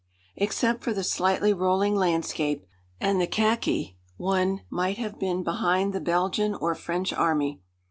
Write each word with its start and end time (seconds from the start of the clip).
Except 0.35 0.83
for 0.83 0.93
the 0.95 1.03
slightly 1.03 1.53
rolling 1.53 1.95
landscape 1.95 2.65
and 2.99 3.21
the 3.21 3.27
khaki 3.27 3.97
one 4.17 4.61
might 4.67 4.97
have 4.97 5.19
been 5.19 5.43
behind 5.43 5.93
the 5.93 6.01
Belgian 6.01 6.55
or 6.55 6.73
French 6.73 7.13
Army. 7.13 7.61